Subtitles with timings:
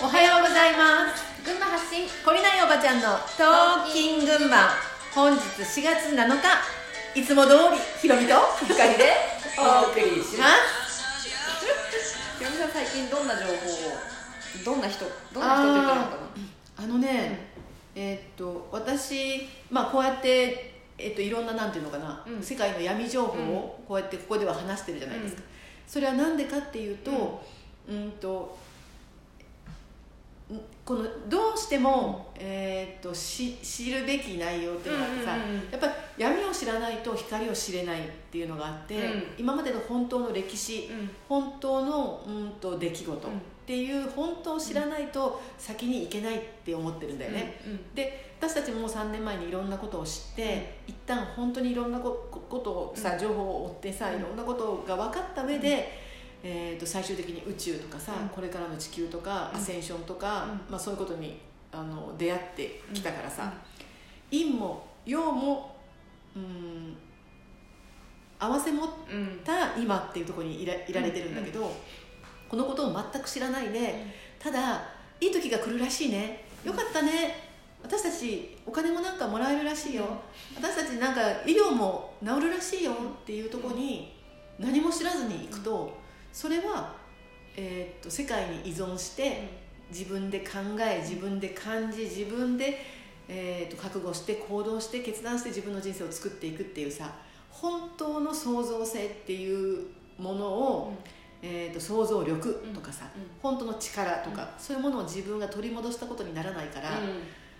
[0.00, 1.44] おはようございます。
[1.44, 4.68] 群馬発信懲りないおばちゃんのトーキン群馬。
[5.14, 6.28] 本日4月7
[7.14, 7.20] 日。
[7.20, 8.34] いつも通りひろみと
[8.68, 9.10] ゆかりで
[9.58, 11.28] お送りします。
[12.38, 13.54] ひろみさん最近どんな情報を
[14.64, 16.16] どんな人どんな人って言ったらいいのか
[16.76, 17.50] あのね、
[17.96, 22.42] えーっと私まあこうやってえーっといろんななんていうのかな、うん。
[22.42, 25.42] 世界の闇情報をこうやってここでは話してるじゃないですか、
[25.88, 27.42] それはなんでかっていうと
[27.88, 28.12] うん。
[28.12, 28.67] とん
[30.84, 39.22] このどうしても、えーっとし知るべき内容っていうのがさ、うんうんうんやっぱり闇を知らないと光を知れないっていうのがあって、うん。
[39.38, 41.10] 今までの本当の歴史、なうん。
[41.28, 43.30] 本当のうんと出来事っ
[43.66, 53.18] ていう本当を知らないと先に行けないって思ってるんだよね、うんで私たちも3年前にいろんなことを知って、一旦本当にいろんなこことをさ、うん。
[53.18, 54.20] 情報を追ってさうん。
[54.20, 56.07] いろんなことが分かった上で、
[56.42, 58.28] えー、と最終的に宇宙とかさ、うん。
[58.28, 59.60] これからの地球とか、うん。
[59.60, 61.38] アセンションとか、うまあ、そういうことに
[61.72, 63.52] あの出会ってきたからさ、
[64.30, 64.38] うん。
[64.38, 65.76] 陰も陽も
[66.36, 66.96] うん
[68.38, 69.40] 合わせ持っうん。
[69.44, 71.72] た今っていうところにいらいられてるんだけど、
[72.48, 74.04] このことを全く知らないで、
[74.38, 74.82] ただ
[75.20, 76.44] いい時が来るらしいね。
[76.64, 77.48] よかったね。
[77.82, 80.04] 私たちお金もなんかもらえるらしいよ。
[80.56, 84.14] 私たちなんか医療も治るらしいよっていうところに
[84.58, 85.97] 何も知らずに行くと
[86.38, 86.94] それは、
[87.56, 89.48] えーっと世界に依存して
[89.90, 92.78] 自分で考え自分で感じ自分で、
[93.26, 97.12] えーっと覚悟して行動して決断して自分の人生を作っていくっていうさ
[97.50, 100.94] 本当の創造性っていうものを、
[101.42, 103.22] えー、と想像力とかさ、うん。
[103.42, 106.90] 本当の力とか、そういうものを自分が取り戻したことにならないから、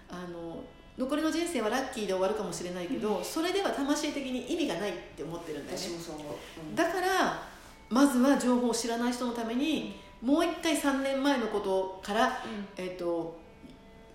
[0.08, 0.62] あの
[0.96, 6.34] 残りの人生はラッキーで終わるかもしれないけど、それでは魂的に意味がないって思ってるんだよね私もそう思う
[6.70, 7.58] うんだから
[7.90, 12.42] まずは情報を知らない人のためにもう一回3年前のことから、
[12.77, 13.39] えー、と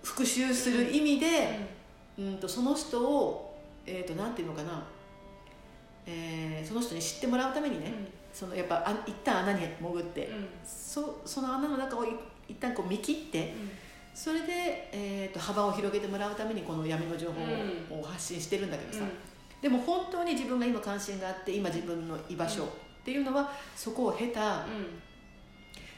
[0.02, 1.58] 復習する意味で、
[2.18, 4.86] うん、とその人を、えー、となんていうのかな、
[6.06, 7.92] えーその人に知ってもらうためにね、
[8.32, 10.30] そのやっぱあ一旦穴に潜って、
[10.64, 12.08] そその穴の中をい
[12.48, 13.54] 一旦こう見切って
[14.14, 17.28] それで、えー、と幅を広げてもらうためにこの闇の情
[17.90, 19.04] 報を発信してるんだけどさ、
[19.60, 22.66] でも本当に自分が今関心があって今自分の居場所
[23.04, 24.64] っていうのはそこを経た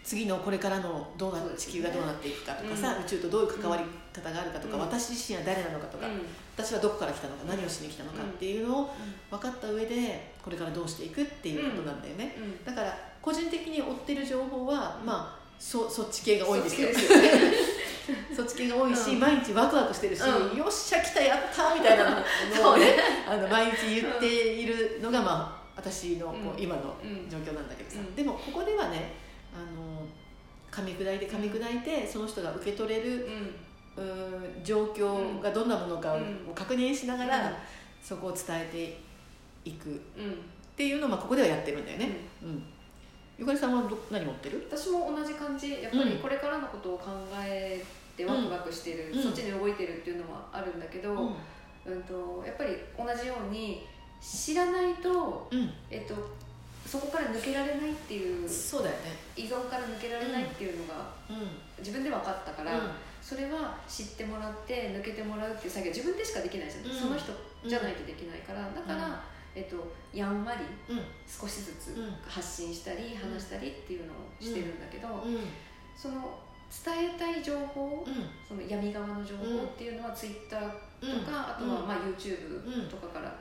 [0.02, 4.80] 次のこれからのどうな地球がどうなっていくかとかさ、宇宙とどういう関わり方があるかとか、うん。
[4.82, 6.06] 私自身は誰なのかとか、
[6.56, 8.90] 私はどこから来たのか何をしに来たのかっていうのを
[9.30, 12.34] 分かった上でこれからどうしていくっていうことなんだよね、
[12.64, 16.88] だから個人的に追ってる情報は、まあそそっち系が多いんですよ。
[18.36, 18.68] そっち系。
[18.70, 19.20] が多いし、うん。
[19.20, 20.56] 毎日ワクワクしてるし、うん。
[20.56, 22.96] よっしゃ来たやったみたいなのをね。
[23.28, 26.62] あの毎日言っているのが、まあ、私のこう、うん。
[26.62, 27.30] 今のうん。
[27.30, 28.14] 状況なんだけどさ、うん。
[28.14, 29.12] でもここではね
[29.54, 30.02] あの
[30.70, 33.28] 噛み砕いて噛み砕いて、その人が受け取れる
[33.96, 36.54] うーん状況がどんなものかをうん。
[36.54, 37.52] 確認しながら、
[38.02, 38.98] そこを伝え
[39.64, 39.90] ていく。
[39.90, 39.98] っ
[40.76, 42.10] ていうのを、まあ、ここではやってるんだよね、
[42.42, 42.62] うん。
[43.38, 44.66] ゆかりさんはど何持ってる？
[44.70, 45.82] 私も同じ感じ。
[45.82, 47.06] やっぱりこれからのことを考
[47.42, 47.82] え
[48.16, 49.22] てワクワクしてる、うん。
[49.22, 53.86] そっちに動いてるっていうのはあるんだけど、うんとやっぱり同じように
[54.20, 55.70] 知らないと、うん。
[55.90, 56.14] えっと、
[56.86, 59.16] そこから抜けられないっていうそうだよね。
[59.36, 61.36] 依存から抜けられないっていうのがうん。
[61.78, 62.90] 自分で分かったから、うん
[63.26, 67.00] それは知ってもらって抜けてもらうっていう作業自分でしかできないじゃん、うん。
[67.00, 67.32] その人
[67.66, 69.14] じゃないとできないからだから、うん
[69.56, 69.74] えっと、
[70.14, 70.62] やんわり
[70.94, 71.02] うん。
[71.26, 72.14] 少しずつうん。
[72.22, 75.42] 発信したり話したりっていうのをしてるんだけど、うん。
[75.96, 76.38] その
[76.70, 78.30] 伝えたい情報、うん。
[78.46, 80.70] その闇側の情報っていうのはツイッター
[81.02, 83.34] とか、あとはまあ YouTube とかから、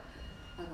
[0.57, 0.67] あの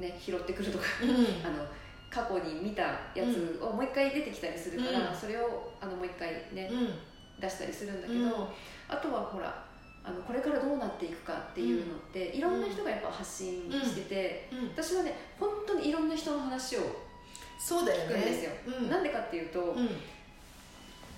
[0.00, 1.10] ね、拾ってくるとかうん。
[1.46, 1.66] あの
[2.10, 2.82] 過去に見た
[3.14, 5.16] やつをもう一回出てきたりするから、うん。
[5.16, 7.40] それをあのもう一回ね、うん。
[7.40, 8.32] 出したりするんだけど、うん。
[8.88, 9.64] あとはほら
[10.02, 14.68] あのこれからどうなっていくかっていうのって、いろんな人がやっぱ発信してて、うん。
[14.68, 16.80] 私はね本当にいろんな人の話を
[17.58, 18.90] そうだよね聞くんですよ、うん。
[18.90, 19.88] なんでかっていうと、うん。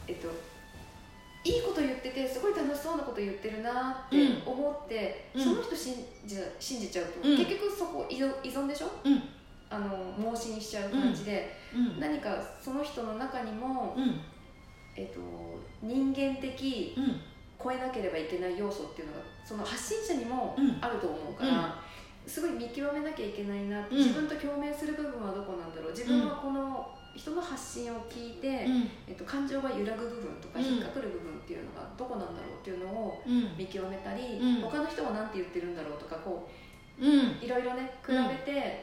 [0.06, 0.28] えっと
[1.44, 4.16] いいこと言っててすごい楽しそうなこと言ってるなって
[4.46, 5.44] 思って、うん。
[5.44, 5.94] その人信
[6.24, 7.36] じ信じちゃうと、うん。
[7.36, 8.90] 結局そこ依存依存でしょ？
[9.04, 9.22] うん。
[9.68, 12.00] あの盲信しちゃう感じで、うん。
[12.00, 14.20] 何かその人の中にも、うん。
[14.94, 15.20] えっと、
[15.82, 17.20] 人間的うん。
[17.62, 20.78] 超えなければいけない要素っていうのがその発信者にもうん。
[20.80, 21.78] あると思うから、
[22.26, 23.96] すごい見極めなきゃいけないな、うん。
[23.96, 25.90] 自分と共鳴する部分はどこなんだろう？
[25.90, 28.90] 自分はこの人の発信を聞いて、うん。
[29.06, 30.64] えっと、感情が揺らぐ部分とかうん。
[30.64, 33.56] 引っかかる部分っていうのがどこなんだろうっていうのをうん。
[33.56, 34.60] 見極めたり、うん。
[34.62, 36.48] 他の人は何て言ってるんだろうとかこ
[37.00, 37.08] うん。
[37.10, 38.82] ういろいろね比べて、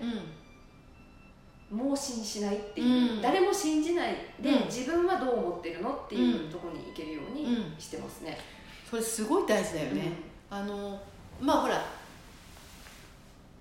[1.71, 1.77] うん。
[1.77, 3.21] 盲信しないっていう、うん。
[3.21, 4.65] 誰も信じないで、うん。
[4.65, 7.75] 自分はどう思ってるのっていうところに行けるようにうん。
[7.79, 8.37] してますね、
[8.89, 10.11] それすごい大事だよね、
[10.49, 10.99] あの
[11.39, 11.98] まあほら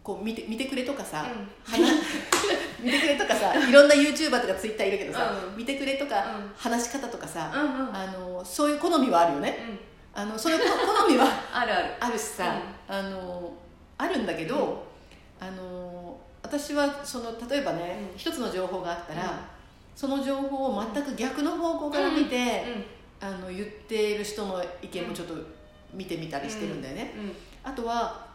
[0.09, 1.49] こう見て見てくれとかさ、うん。
[1.71, 1.93] 話
[2.81, 5.57] 見てくれとかさいろんな YouTuber とか Twitter いるけどさ、うん。
[5.59, 6.53] 見てくれとか、うん。
[6.57, 7.89] 話し方とかさ、うんうん。
[7.89, 9.59] うんあのそういう好みはあるよね。
[10.15, 10.23] うん。
[10.23, 10.65] あのそれ 好
[11.07, 11.95] みはあるある。
[12.01, 12.55] あるしさ、
[12.89, 13.53] あの
[13.99, 14.83] あるんだけど、
[15.39, 18.19] あの私はその例えばね、うん。
[18.19, 19.29] 一つの情報があったら、うん。
[19.95, 22.65] その情報を全く逆の方向から見て、
[23.21, 23.29] うん。
[23.29, 25.35] あの言っている人の意見もちょっと
[25.93, 27.37] 見てみたりしてるんだよね、うん。
[27.71, 28.28] あとは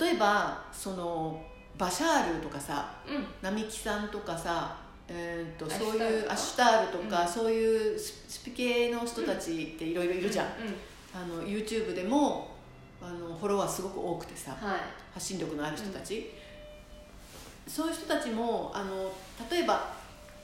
[0.00, 1.42] 例えばその
[1.78, 3.24] バシャールとかさうん。
[3.40, 4.76] 並木さんとかさ、
[5.08, 7.28] えー、とそういうアシュタールとか、うん。
[7.28, 10.52] そういうススピ系の人たちっていろいろいるじゃん、うん
[11.10, 12.50] あの YouTube でも
[13.00, 14.80] あのフォロワーすごく多くてさはい。
[15.14, 16.30] 発信力のある人たち、
[17.66, 19.10] そういう人たちもあの
[19.50, 19.94] 例えば、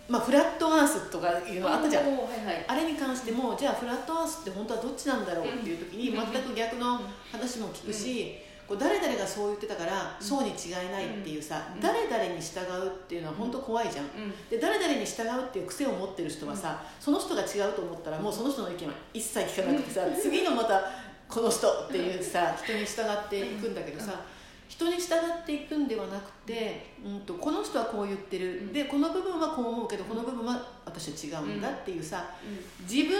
[0.08, 2.04] まあ、フラットアースとかいうのあったじゃん。
[2.04, 2.64] はいはい。
[2.66, 6.32] あれに関してもじゃあフラットアースって本当はどっちなんだろうっていう時にうん。
[6.32, 7.00] 全く逆の
[7.30, 10.26] 話も聞くし、こう誰々がそう言ってたからうん。
[10.26, 11.80] そうに違いないっていうさ、うん。
[11.80, 14.04] 誰々に従うっていうのは本当怖いじゃん。
[14.06, 14.32] うん。
[14.48, 20.82] で誰々に従うっていう癖を持ってる人はさ、その人が違うと思ったらもうその人の意見は一切聞かなくてさ、次のまた
[21.28, 24.20] この人っていうさ人に従っていくんだけどさ、
[24.68, 28.72] 人に従っていくんではなくて、うん、とこの人はこう言ってる、うん。
[28.72, 33.18] でこの部分はこう思うけどこの部分は私は違うんだっていうさ、う自分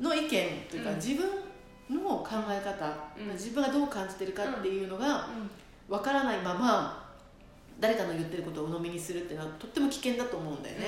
[0.00, 0.28] の意見
[0.70, 0.96] というか、うん。
[0.96, 1.26] 自分
[1.90, 3.32] の考え方、うん。
[3.32, 5.50] 自分がどう感じてるかっていうのがん。
[5.88, 7.08] 分からないまま
[7.80, 10.86] 誰かの言ってることを鵜呑みにするっていうのはとっても危険だと思うんだよね、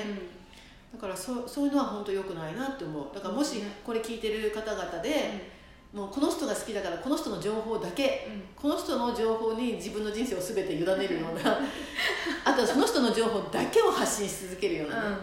[0.93, 3.07] だからそうそういうのは本当良くないなって思う。
[3.13, 5.49] だからもしこれ聞いてる方々で、
[5.93, 11.59] もうこの人が好きだからこの人の情報だけこの人の情報に自分の人生を全て委ねるような
[12.45, 15.17] あとはその人の情報だけを発信し続けるようなね、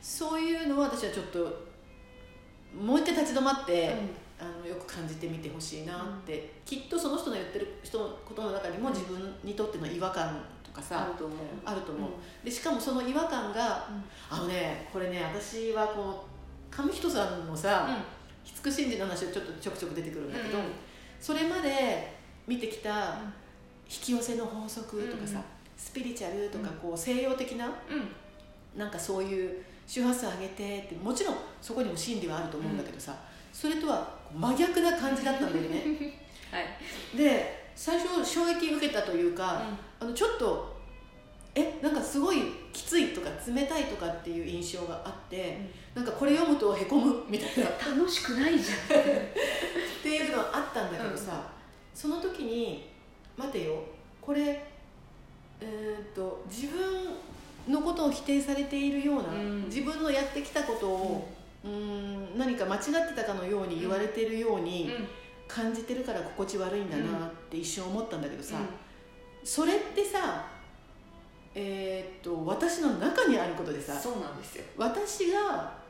[0.00, 1.38] そういうのは私はちょっと
[2.78, 3.94] もう一回立ち止まって、
[4.40, 11.38] あのよく感じてみてほしいなって、きっとその人の言ってる人のことの中にも自分にとっての違和感とかあさると思う。
[11.64, 12.10] あると思う、
[12.44, 13.86] でしかもその違和感が、
[14.30, 16.24] あのねこれね私はこの
[16.70, 17.88] 上人さんのさ、
[18.42, 20.64] ひつく神事の話はちょっとちょくちょく出てくるんだけど、うん。
[21.20, 22.16] それまで
[22.46, 23.18] 見てきた
[23.86, 25.44] 引き寄せの法則とかさ、うん。
[25.76, 26.74] スピリチュアルとかうん。
[26.76, 27.72] こう西洋的なうん。
[28.78, 33.16] なんかそういう周波数上げてってもちろんそこにも真理はあると思うんだけどさ、
[33.52, 35.82] それとは真逆な感じだったんだよね。
[36.50, 37.16] はい。
[37.16, 39.62] で最初衝撃受けたというか、
[39.98, 40.80] あのちょっと
[41.54, 42.42] えなんかすごい
[42.72, 45.58] きついとか冷たいとかっていう印象があって、
[45.94, 47.70] なんかこれ読むとへこむみたいな。
[47.70, 48.88] っ楽しくないじゃん。
[50.02, 51.42] ていうのはあったんだけどさ、
[51.94, 52.88] その時に
[53.36, 53.82] 待てよ。
[54.20, 54.62] これ
[55.62, 59.64] えー、と自分のことを否定されているような、うん。
[59.64, 61.28] 自分のやってきたことを、
[61.64, 64.90] うーん何か間違ってたかのように言われてるように
[65.46, 68.56] 感じてるから心地悪いんだなって一瞬思ったんだけどさ、
[69.44, 70.46] それってさ
[71.54, 74.64] えー、と私の中にあることでさそうなんですよ。
[74.76, 75.80] 私が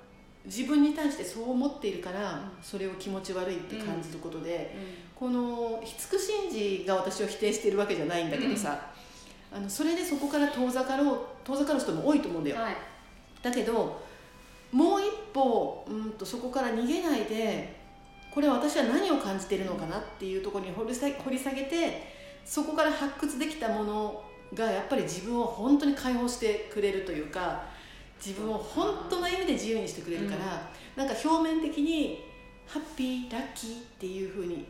[0.47, 2.39] 自分に対してそう思っているから、うん。
[2.63, 4.75] それを気持ち悪いって感じることで、
[5.15, 8.91] うこのひつく神事が私を否定しているわけじゃないんだけどさ、
[9.53, 12.77] あのそれでそこから遠ざかろう遠ざかる人も多いと思うんだよ、んはい。
[13.43, 14.01] だけど
[14.73, 17.81] もう一歩うんとそこから逃げないで
[18.31, 22.03] これは私は何を感じているのかなっていうところに掘り下げ掘り下げて
[22.45, 24.23] そこから発掘できたもの
[24.55, 27.65] がやっぱり自分を本当に解放してくれるというか
[28.25, 32.23] 自分を本当の意味で自由にしてくれるから、なんか表面的に
[32.67, 34.67] ハッピーラッキーっていうふうに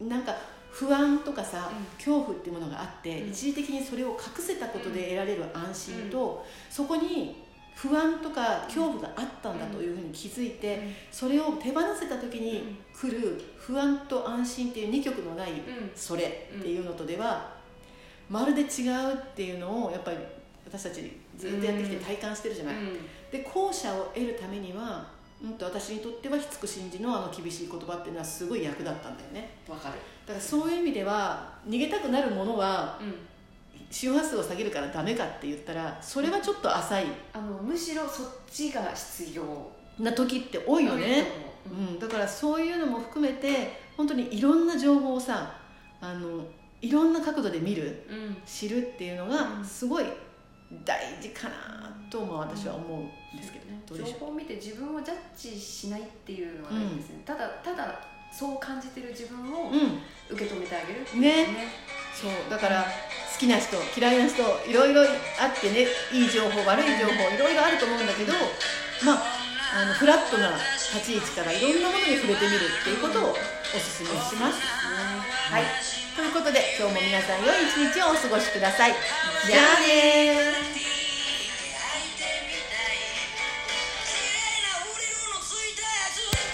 [0.00, 0.34] なんか
[0.70, 1.84] 不安とかさ、うん。
[1.96, 3.30] 恐怖っていうものがあって、うん。
[3.30, 7.43] 一時的にそれを隠せたことで得られる安心と、そこに
[7.74, 15.50] 不安とか恐怖があったんだというふうに気づいて、それを手放せた時に来る不安と安心っていう二極のない
[15.94, 17.52] それっていうのとでは
[18.30, 20.16] まるで違うっていうのをやっぱり
[20.66, 22.74] 私たちずっとやってきて体感してるじゃない。
[23.30, 25.06] で後者を得るためには、
[25.42, 29.50] うん、と私にとってはき信じのあの厳しい言葉っていうのはすごい役立ったんだよね。
[29.68, 29.94] わかる。
[30.26, 32.98] だからそういう意味では逃げたくなるものは
[33.90, 37.06] 周波数を下げるからダメかって言ったらそれはちょっと浅い。
[37.32, 41.24] あのむしろそっちが必要な時って多いよね、
[41.70, 45.56] うん、だからそういうのも含めて本当にいろんな情報をさ
[46.00, 46.44] あの
[46.82, 48.36] いろんな角度で見るうん。
[48.44, 49.30] 知るっていうのうん。
[49.30, 50.04] がすごい
[50.84, 51.54] 大事かな
[52.10, 54.18] とも私は思うんですけど、どうでしょう？
[54.20, 58.00] 情報を見て自分をジャッジしないっていうのはないんですね、ただただ
[58.32, 60.00] そう感じてる自分をうん。
[60.30, 61.46] 受け止めてあげるっていうね
[62.20, 62.86] そうだから
[63.32, 65.04] 好きな人嫌いな人いろいろあ
[65.50, 68.32] ってねいい情報悪い情報いろいろあると思うんだけど
[69.04, 69.22] まあ
[69.74, 70.54] あのフラットな
[70.94, 74.62] 立ち位置からいろんなものに触れてみるっていうことをおすすめします。
[75.50, 75.64] はい
[76.14, 78.94] ということで今日も皆さん良い一日をお過ごしください。
[79.46, 80.83] じゃあね